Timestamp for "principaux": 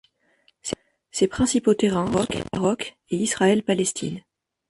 1.27-1.75